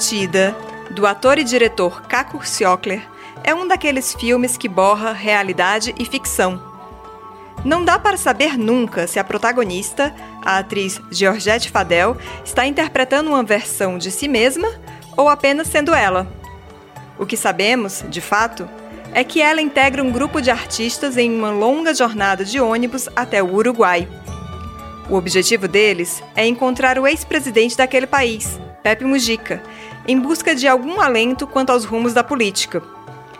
[0.00, 0.56] Partida,
[0.92, 3.06] do ator e diretor Kaku Siokler,
[3.44, 6.58] é um daqueles filmes que borra realidade e ficção.
[7.66, 13.42] Não dá para saber nunca se a protagonista, a atriz Georgette Fadel, está interpretando uma
[13.42, 14.68] versão de si mesma
[15.18, 16.26] ou apenas sendo ela.
[17.18, 18.66] O que sabemos, de fato,
[19.12, 23.42] é que ela integra um grupo de artistas em uma longa jornada de ônibus até
[23.42, 24.08] o Uruguai.
[25.10, 29.62] O objetivo deles é encontrar o ex-presidente daquele país, Pepe Mujica,
[30.06, 32.82] em busca de algum alento quanto aos rumos da política.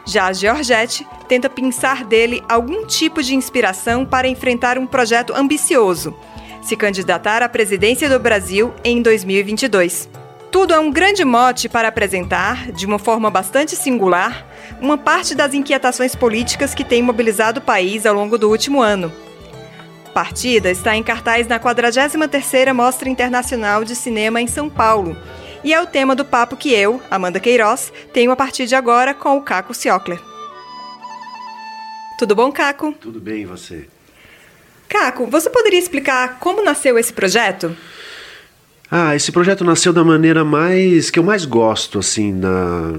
[0.06, 6.14] Já a Georgette tenta pensar dele algum tipo de inspiração para enfrentar um projeto ambicioso,
[6.62, 10.08] se candidatar à presidência do Brasil em 2022.
[10.50, 14.44] Tudo é um grande mote para apresentar, de uma forma bastante singular,
[14.80, 19.12] uma parte das inquietações políticas que têm mobilizado o país ao longo do último ano.
[20.12, 25.16] Partida está em cartaz na 43ª Mostra Internacional de Cinema em São Paulo
[25.62, 29.14] e é o tema do papo que eu, Amanda Queiroz, tenho a partir de agora
[29.14, 30.20] com o Caco Siocler.
[32.18, 32.92] Tudo bom, Caco?
[33.00, 33.88] Tudo bem, e você?
[34.88, 37.74] Caco, você poderia explicar como nasceu esse projeto?
[38.90, 42.92] Ah, esse projeto nasceu da maneira mais que eu mais gosto assim na,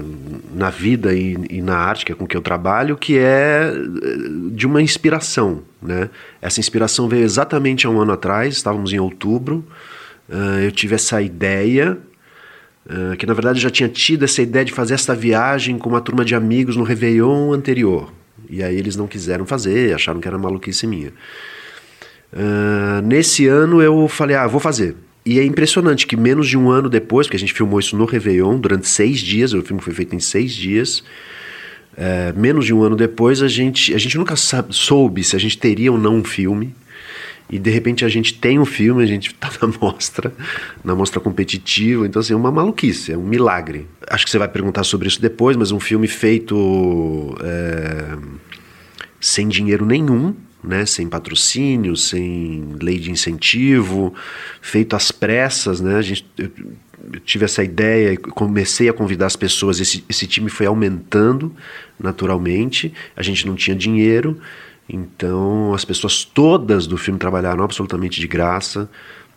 [0.54, 4.16] na vida e, e, na arte que é com que eu trabalho, que é eh,
[4.52, 6.08] de uma inspiração, né?
[6.40, 9.62] Essa inspiração veio exatamente há um ano atrás, estávamos em outubro,
[10.30, 11.98] uh, eu tive essa ideia
[12.86, 16.00] uh, que na verdade já tinha tido essa ideia de fazer essa viagem com uma
[16.00, 18.12] turma de amigos no Réveillon anterior
[18.52, 21.08] e aí eles não quiseram fazer, acharam que era maluquice minha.
[22.32, 24.94] Uh, nesse ano eu falei, ah, vou fazer.
[25.24, 28.04] E é impressionante que menos de um ano depois, porque a gente filmou isso no
[28.04, 31.02] Réveillon, durante seis dias, o filme foi feito em seis dias,
[31.96, 35.56] é, menos de um ano depois, a gente, a gente nunca soube se a gente
[35.56, 36.74] teria ou não um filme.
[37.52, 40.32] E de repente a gente tem um filme, a gente está na mostra,
[40.82, 43.86] na mostra competitiva, então assim, é uma maluquice, é um milagre.
[44.08, 48.16] Acho que você vai perguntar sobre isso depois, mas um filme feito é,
[49.20, 54.14] sem dinheiro nenhum, né, sem patrocínio, sem lei de incentivo,
[54.62, 56.50] feito às pressas, né, a gente, eu,
[57.12, 61.54] eu tive essa ideia, comecei a convidar as pessoas, esse, esse time foi aumentando
[61.98, 64.40] naturalmente, a gente não tinha dinheiro,
[64.88, 68.88] então as pessoas todas do filme trabalharam absolutamente de graça,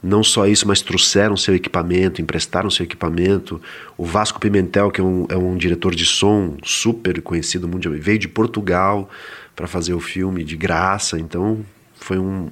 [0.01, 3.59] não só isso, mas trouxeram seu equipamento, emprestaram seu equipamento.
[3.97, 8.19] O Vasco Pimentel, que é um, é um diretor de som super conhecido mundialmente, veio
[8.19, 9.09] de Portugal,
[9.55, 12.49] para fazer o filme de graça, então foi um,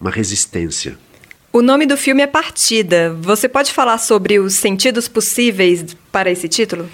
[0.00, 0.96] uma resistência.
[1.52, 3.12] O nome do filme é Partida.
[3.20, 6.88] Você pode falar sobre os sentidos possíveis para esse título?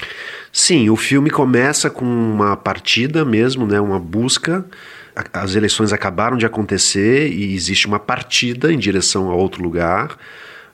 [0.53, 4.65] Sim, o filme começa com uma partida mesmo, né, uma busca.
[5.33, 10.17] As eleições acabaram de acontecer e existe uma partida em direção a outro lugar.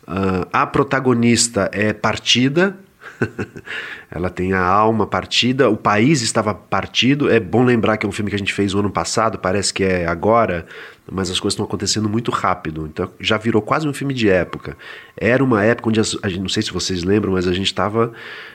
[0.02, 2.76] Uh, a protagonista é partida,
[4.10, 7.30] ela tem a alma partida, o país estava partido.
[7.30, 9.72] É bom lembrar que é um filme que a gente fez no ano passado, parece
[9.72, 10.66] que é agora,
[11.10, 12.86] mas as coisas estão acontecendo muito rápido.
[12.86, 14.76] Então já virou quase um filme de época.
[15.16, 18.12] Era uma época onde, as, não sei se vocês lembram, mas a gente estava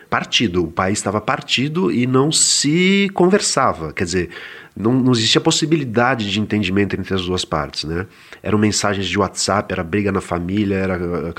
[0.09, 3.93] partido, o país estava partido e não se conversava.
[3.93, 4.29] Quer dizer,
[4.75, 8.05] não, não existia possibilidade de entendimento entre as duas partes, né?
[8.43, 11.33] Eram mensagens de WhatsApp, era briga na família, era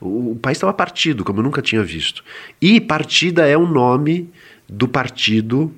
[0.00, 2.24] o, país estava partido, como eu nunca tinha visto.
[2.60, 4.30] E partida é o nome
[4.66, 5.72] do partido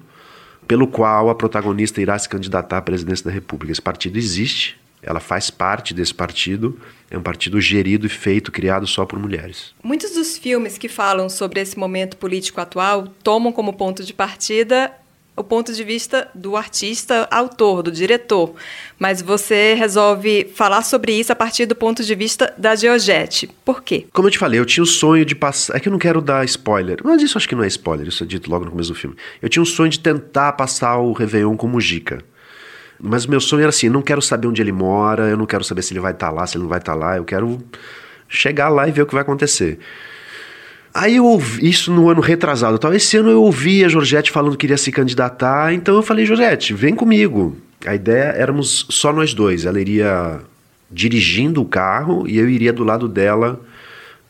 [0.68, 3.72] pelo qual a protagonista irá se candidatar à presidência da República.
[3.72, 6.78] Esse partido existe, ela faz parte desse partido,
[7.10, 9.74] é um partido gerido e feito, criado só por mulheres.
[9.82, 14.92] Muitos dos filmes que falam sobre esse momento político atual tomam como ponto de partida
[15.37, 18.54] o ponto de vista do artista, autor, do diretor.
[18.98, 23.48] Mas você resolve falar sobre isso a partir do ponto de vista da Georgette.
[23.65, 24.06] Por quê?
[24.12, 25.76] Como eu te falei, eu tinha o sonho de passar.
[25.76, 28.22] É que eu não quero dar spoiler, mas isso acho que não é spoiler, isso
[28.22, 29.16] é dito logo no começo do filme.
[29.41, 32.22] Eu tinha um sonho de tentar passar o Réveillon com Mujica.
[33.01, 35.65] Mas o meu sonho era assim: não quero saber onde ele mora, eu não quero
[35.65, 37.24] saber se ele vai estar tá lá, se ele não vai estar tá lá, eu
[37.24, 37.60] quero
[38.28, 39.78] chegar lá e ver o que vai acontecer.
[40.94, 42.78] Aí eu ouvi isso no ano retrasado.
[42.78, 42.92] Tal.
[42.94, 46.74] Esse ano eu ouvi a Georgette falando que queria se candidatar, então eu falei, Georgette,
[46.74, 47.56] vem comigo.
[47.86, 49.65] A ideia éramos só nós dois.
[49.65, 50.41] Ela iria
[50.91, 53.59] dirigindo o carro e eu iria do lado dela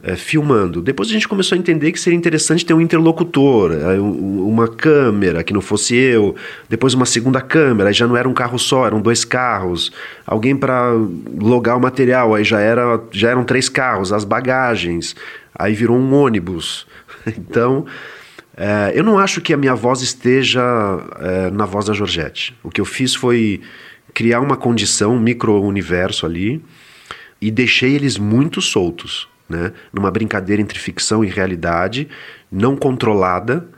[0.02, 0.80] é, filmando.
[0.80, 5.44] Depois a gente começou a entender que seria interessante ter um interlocutor, é, uma câmera
[5.44, 6.34] que não fosse eu,
[6.68, 9.92] depois uma segunda câmera, aí já não era um carro só, eram dois carros,
[10.26, 10.92] alguém para
[11.38, 15.14] logar o material, aí já, era, já eram três carros, as bagagens,
[15.54, 16.86] aí virou um ônibus.
[17.24, 17.86] Então,
[18.56, 20.60] é, eu não acho que a minha voz esteja
[21.20, 22.52] é, na voz da Georgette.
[22.64, 23.60] O que eu fiz foi
[24.12, 26.62] criar uma condição, um micro-universo ali,
[27.40, 29.28] e deixei eles muito soltos.
[29.48, 29.72] né?
[29.92, 32.08] Numa brincadeira entre ficção e realidade,
[32.50, 33.68] não controlada,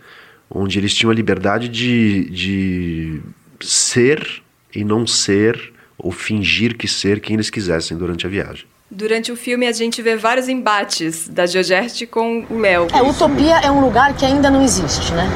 [0.51, 3.21] onde eles tinham a liberdade de, de
[3.61, 4.43] ser
[4.75, 8.67] e não ser, ou fingir que ser quem eles quisessem durante a viagem.
[8.97, 12.87] Durante o filme a gente vê vários embates da Georgette com o Léo.
[12.93, 15.29] É, Utopia é um lugar que ainda não existe, né?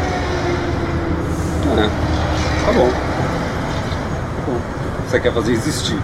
[1.77, 2.89] É, tá bom.
[2.89, 4.61] Tá bom.
[5.09, 5.99] Você quer fazer existir?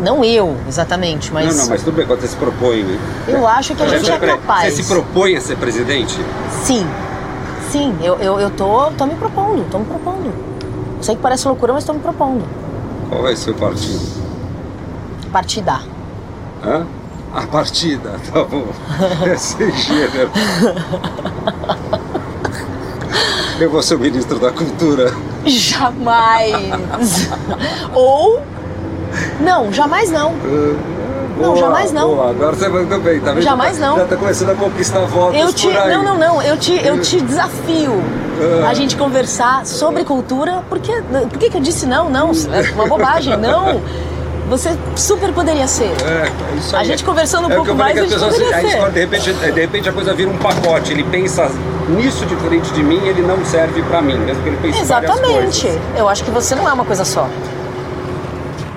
[0.00, 1.54] Não eu, exatamente, mas.
[1.54, 2.98] Não, não, mas tudo bem, quando você se propõe, né?
[3.28, 4.72] Eu acho que a gente é capaz.
[4.72, 6.18] Você se propõe a ser presidente?
[6.64, 6.86] Sim.
[7.70, 10.32] Sim, eu, eu, eu tô, tô me propondo, tô me propondo.
[11.02, 12.42] Sei que parece loucura, mas tô me propondo.
[13.10, 14.00] Qual vai ser o partido?
[15.30, 15.95] Partida.
[16.66, 16.84] Hã?
[17.34, 18.64] A partida, tá bom.
[19.24, 20.30] É sem gênero.
[23.58, 25.12] Eu vou ser o ministro da cultura.
[25.44, 27.28] Jamais!
[27.94, 28.40] Ou.
[29.40, 30.32] Não, jamais não.
[31.38, 32.08] Não, Boa, jamais não.
[32.08, 32.30] Boa.
[32.30, 33.42] Agora você mandou bem, tá vendo?
[33.42, 33.96] Jamais não.
[33.96, 35.66] Já tá começando a conquistar votos Eu te.
[35.68, 35.74] por.
[35.74, 36.42] Não, não, não.
[36.42, 37.92] Eu te, eu te desafio
[38.64, 38.68] Ah.
[38.68, 40.62] a gente conversar sobre cultura.
[40.68, 40.92] Porque,
[41.30, 42.08] por que, que eu disse não?
[42.10, 43.36] Não, é uma bobagem.
[43.36, 43.80] Não.
[44.48, 45.90] Você super poderia ser.
[46.04, 46.86] É, é isso A aí.
[46.86, 48.90] gente conversando um é pouco mais, a gente pessoas, poderia aí, ser.
[48.90, 50.92] de repente, de repente a coisa vira um pacote.
[50.92, 51.50] Ele pensa
[51.88, 55.66] nisso diferente de mim, ele não serve pra mim, mesmo que ele pense Exatamente.
[55.96, 57.28] Eu acho que você não é uma coisa só.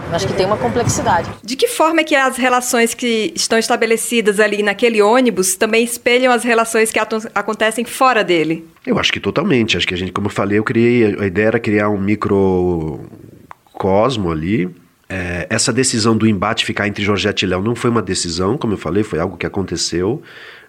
[0.10, 1.30] Eu acho que tem uma complexidade.
[1.44, 6.34] De que forma é que as relações que estão estabelecidas ali naquele ônibus também espelham
[6.34, 6.98] as relações que
[7.36, 8.68] acontecem fora dele?
[8.88, 9.78] Eu acho que totalmente.
[9.78, 11.16] Acho que a gente, como eu falei, eu criei.
[11.20, 14.76] A ideia era criar um microcosmo ali.
[15.10, 18.74] É, essa decisão do embate ficar entre Georgette e Léo não foi uma decisão, como
[18.74, 20.22] eu falei, foi algo que aconteceu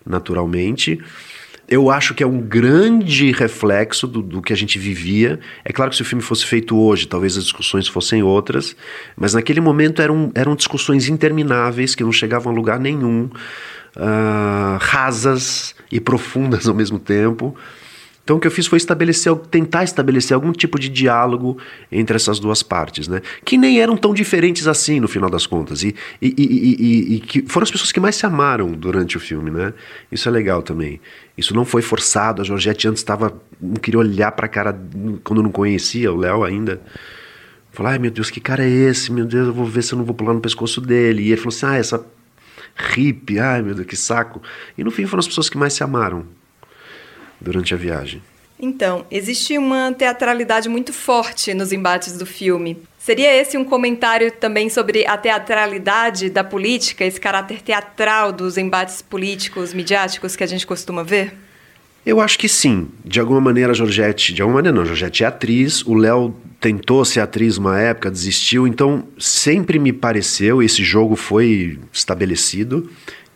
[0.05, 0.99] naturalmente.
[1.69, 5.39] Eu acho que é um grande reflexo do, do que a gente vivia.
[5.65, 8.75] É claro que se o filme fosse feito hoje, talvez as discussões fossem outras,
[9.15, 13.31] mas naquele momento eram, eram discussões intermináveis que não chegavam a lugar nenhum,
[13.95, 17.55] ah, rasas e profundas ao mesmo tempo.
[18.31, 21.59] Então o que eu fiz foi estabelecer, tentar estabelecer algum tipo de diálogo
[21.91, 23.23] entre essas duas partes, né?
[23.45, 25.83] Que nem eram tão diferentes assim no final das contas.
[25.83, 29.51] E, e, e, e, que foram as pessoas que mais se amaram durante o filme,
[29.51, 29.75] né?
[30.13, 31.01] Isso é legal também.
[31.37, 32.41] Isso não foi forçado.
[32.41, 33.35] A Georgette antes estava.
[33.61, 34.81] não queria olhar pra cara
[35.25, 36.81] quando não conhecia o Léo ainda.
[37.73, 39.11] Falou, ai meu Deus, que cara é esse?
[39.11, 41.25] Meu Deus, eu vou ver se eu não vou pular no pescoço dele.
[41.25, 42.07] E ele falou assim: ah, essa
[42.77, 44.41] hippie, ai meu Deus, que saco.
[44.79, 46.39] E no fim foram as pessoas que mais se amaram
[47.41, 48.23] durante a viagem.
[48.63, 52.77] Então, existe uma teatralidade muito forte nos embates do filme.
[52.99, 59.01] Seria esse um comentário também sobre a teatralidade da política, esse caráter teatral dos embates
[59.01, 61.33] políticos, midiáticos que a gente costuma ver?
[62.05, 62.89] Eu acho que sim.
[63.03, 64.35] De alguma maneira, a Georgette.
[64.35, 64.83] De alguma maneira, não.
[64.83, 65.83] A Georgette é atriz.
[65.87, 68.67] O Léo tentou ser atriz uma época, desistiu.
[68.67, 72.91] Então, sempre me pareceu, esse jogo foi estabelecido,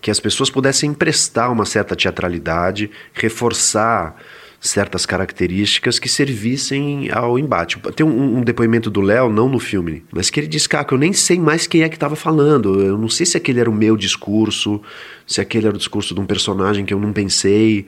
[0.05, 4.15] que as pessoas pudessem emprestar uma certa teatralidade, reforçar
[4.61, 7.81] certas características que servissem ao embate.
[7.97, 10.93] Tem um, um depoimento do Léo, não no filme, mas que ele diz, cara, que
[10.93, 12.83] eu nem sei mais quem é que estava falando.
[12.83, 14.83] Eu não sei se aquele era o meu discurso,
[15.27, 17.87] se aquele era o discurso de um personagem que eu não pensei.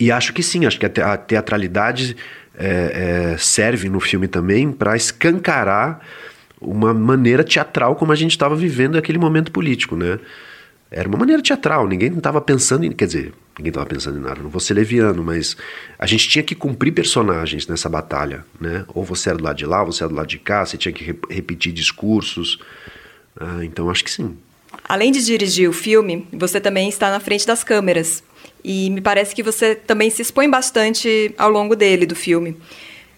[0.00, 2.16] E acho que sim, acho que a teatralidade
[2.56, 6.00] é, é, serve no filme também para escancarar
[6.58, 10.18] uma maneira teatral como a gente estava vivendo aquele momento político, né?
[10.90, 12.92] Era uma maneira teatral, ninguém estava pensando em.
[12.92, 15.56] Quer dizer, ninguém estava pensando em nada, não vou ser leviano, mas
[15.98, 18.84] a gente tinha que cumprir personagens nessa batalha, né?
[18.88, 20.76] Ou você era do lado de lá, ou você era do lado de cá, você
[20.76, 22.58] tinha que re repetir discursos.
[23.38, 24.36] Ah, então acho que sim.
[24.88, 28.22] Além de dirigir o filme, você também está na frente das câmeras.
[28.62, 32.56] E me parece que você também se expõe bastante ao longo dele, do filme.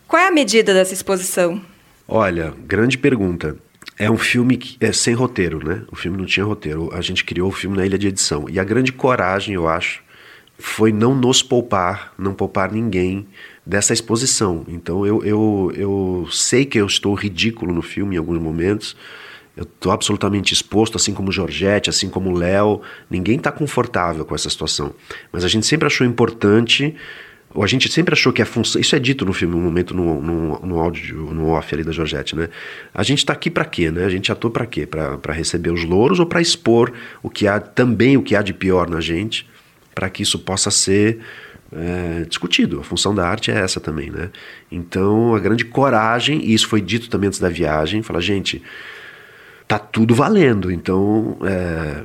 [0.09, 1.61] Qual é a medida dessa exposição?
[2.09, 3.57] Olha, grande pergunta.
[3.99, 5.83] É um filme que é sem roteiro, né?
[5.91, 6.91] O filme não tinha roteiro.
[6.93, 8.47] A gente criou o filme na ilha de edição.
[8.49, 10.03] E a grande coragem, eu acho,
[10.59, 13.27] foi não nos poupar, não poupar ninguém
[13.65, 14.65] dessa exposição.
[14.69, 18.97] Então eu, eu, eu sei que eu estou ridículo no filme em alguns momentos.
[19.57, 22.83] Eu estou absolutamente exposto, assim como Georgette, assim como Léo.
[23.09, 24.95] Ninguém está confortável com essa situação.
[25.33, 26.95] Mas a gente sempre achou importante
[27.55, 28.81] a gente sempre achou que a função.
[28.81, 31.93] Isso é dito no filme, um momento no, no, no áudio, no off ali da
[31.93, 32.49] Georgette, né?
[32.93, 34.05] A gente está aqui para quê, né?
[34.05, 34.87] A gente atua para quê?
[34.87, 38.53] Para receber os louros ou para expor o que há, também o que há de
[38.53, 39.49] pior na gente,
[39.95, 41.21] para que isso possa ser
[41.73, 42.81] é, discutido.
[42.81, 44.31] A função da arte é essa também, né?
[44.71, 48.63] Então, a grande coragem, e isso foi dito também antes da viagem, fala, gente,
[49.67, 51.39] tá tudo valendo, então.
[51.45, 52.05] É,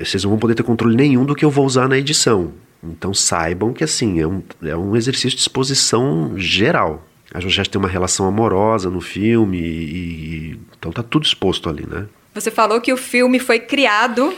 [0.00, 2.52] vocês não vão poder ter controle nenhum do que eu vou usar na edição.
[2.84, 7.06] Então saibam que assim é um, é um exercício de exposição geral.
[7.32, 11.86] A Georgette tem uma relação amorosa no filme e, e então tá tudo exposto ali,
[11.86, 12.06] né?
[12.34, 14.34] Você falou que o filme foi criado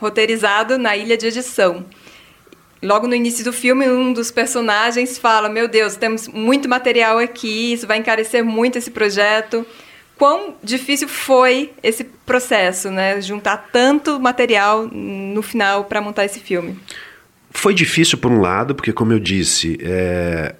[0.00, 1.84] roteirizado na ilha de edição.
[2.82, 7.74] Logo no início do filme, um dos personagens fala: Meu Deus, temos muito material aqui,
[7.74, 9.66] isso vai encarecer muito esse projeto.
[10.16, 13.20] Quão difícil foi esse processo, né?
[13.20, 16.78] Juntar tanto material no final para montar esse filme?
[17.50, 20.54] Foi difícil por um lado, porque, como eu disse, é,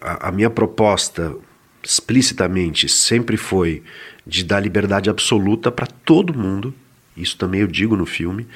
[0.00, 1.34] a, a minha proposta
[1.82, 3.82] explicitamente sempre foi
[4.26, 6.74] de dar liberdade absoluta para todo mundo.
[7.16, 8.46] Isso também eu digo no filme.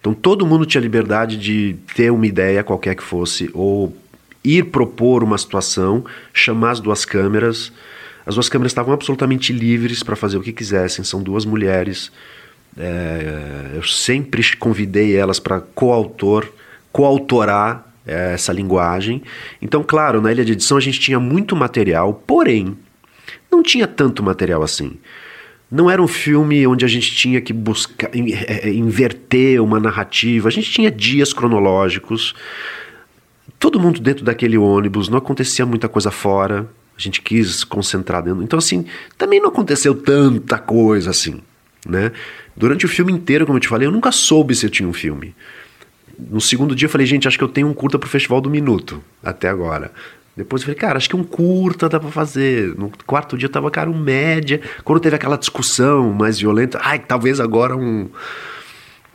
[0.00, 3.96] Então todo mundo tinha liberdade de ter uma ideia, qualquer que fosse, ou
[4.42, 7.72] ir propor uma situação, chamar as duas câmeras.
[8.26, 11.04] As duas câmeras estavam absolutamente livres para fazer o que quisessem.
[11.04, 12.10] São duas mulheres.
[12.76, 16.48] É, eu sempre convidei elas para coautor,
[16.94, 19.20] coautorar é, essa linguagem.
[19.60, 22.78] Então, claro, na ilha de edição a gente tinha muito material, porém,
[23.50, 24.92] não tinha tanto material assim.
[25.68, 30.46] Não era um filme onde a gente tinha que buscar é, é, inverter uma narrativa.
[30.46, 32.32] A gente tinha dias cronológicos.
[33.58, 36.68] Todo mundo dentro daquele ônibus, não acontecia muita coisa fora.
[36.96, 38.44] A gente quis concentrar dentro.
[38.44, 38.86] Então, assim,
[39.18, 41.40] também não aconteceu tanta coisa assim,
[41.84, 42.12] né?
[42.56, 44.92] Durante o filme inteiro, como eu te falei, eu nunca soube se eu tinha um
[44.92, 45.34] filme.
[46.18, 48.50] No segundo dia eu falei, gente, acho que eu tenho um curta pro Festival do
[48.50, 49.90] Minuto, até agora.
[50.36, 52.74] Depois eu falei, cara, acho que um curta dá pra fazer.
[52.76, 54.60] No quarto dia tava, cara, um média.
[54.82, 58.08] Quando teve aquela discussão mais violenta, ai, talvez agora um.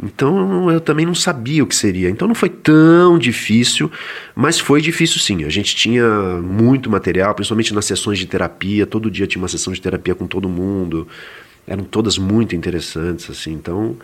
[0.02, 2.10] Então eu também não sabia o que seria.
[2.10, 3.92] Então não foi tão difícil,
[4.34, 5.44] mas foi difícil sim.
[5.44, 6.08] A gente tinha
[6.42, 8.86] muito material, principalmente nas sessões de terapia.
[8.86, 11.06] Todo dia tinha uma sessão de terapia com todo mundo.
[11.68, 13.52] Eram todas muito interessantes, assim.
[13.52, 13.98] Então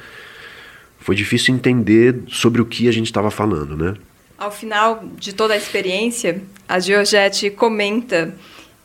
[1.05, 3.93] foi difícil entender sobre o que a gente estava falando, né?
[4.35, 8.33] Ao final de toda a experiência, a Georgette comenta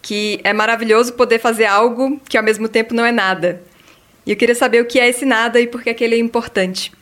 [0.03, 3.63] que é maravilhoso poder fazer algo que ao mesmo tempo não é nada.
[4.27, 6.93] E eu queria saber o que é esse nada e por que aquele é importante.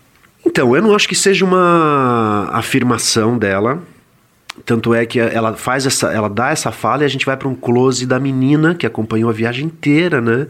[0.46, 3.82] Então, eu não acho que seja uma afirmação dela.
[4.64, 7.48] Tanto é que ela faz essa, ela dá essa fala e a gente vai para
[7.48, 10.46] um close da menina que acompanhou a viagem inteira, né?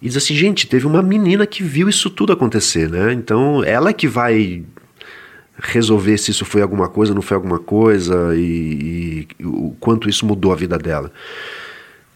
[0.00, 3.12] E diz assim, gente, teve uma menina que viu isso tudo acontecer, né?
[3.12, 4.64] Então ela que vai
[5.60, 10.24] resolver se isso foi alguma coisa, não foi alguma coisa e, e o quanto isso
[10.24, 11.12] mudou a vida dela.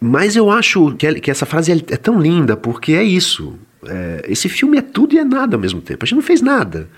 [0.01, 3.59] Mas eu acho que, que essa frase é, é, tão linda porque é isso.
[3.85, 6.05] É, esse filme é tudo e é nada ao mesmo tempo.
[6.05, 6.89] A gente não fez nada.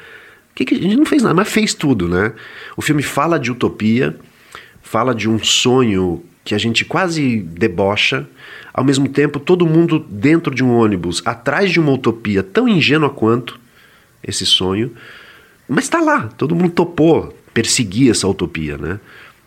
[0.54, 2.32] Que que, a gente não fez nada, mas fez tudo, né?
[2.76, 4.16] O filme fala de utopia,
[4.82, 8.28] fala de um sonho que a gente quase debocha,
[8.72, 13.08] ao mesmo tempo, todo mundo dentro de um ônibus, atrás de uma utopia tão ingênua
[13.08, 13.58] quanto
[14.22, 14.92] esse sonho,
[15.66, 19.00] mas está lá, todo mundo topou perseguir essa utopia, né?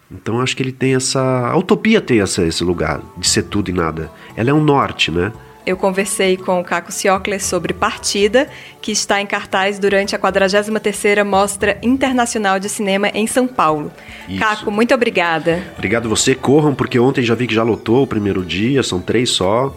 [0.10, 1.22] Então acho que ele tem essa.
[1.22, 4.10] A utopia tem essa, esse lugar de ser tudo e nada.
[4.36, 5.34] Ela é um norte, né?
[5.68, 8.48] Eu conversei com o Caco Ciocler sobre Partida,
[8.82, 13.92] que está em cartaz durante a 43ª Mostra Internacional de Cinema em São Paulo.
[14.30, 14.40] Isso.
[14.40, 15.62] Caco, muito obrigada.
[15.76, 16.34] Obrigado você.
[16.34, 19.76] Corram, porque ontem já vi que já lotou o primeiro dia, são três só.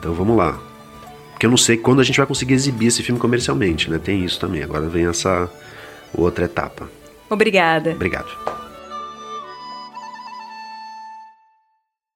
[0.00, 0.58] Então vamos lá.
[1.30, 4.00] Porque eu não sei quando a gente vai conseguir exibir esse filme comercialmente, né?
[4.02, 4.64] Tem isso também.
[4.64, 5.48] Agora vem essa
[6.12, 6.90] outra etapa.
[7.30, 7.92] Obrigada.
[7.92, 8.61] Obrigado.